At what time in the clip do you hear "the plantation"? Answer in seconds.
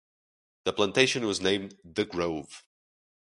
0.63-1.27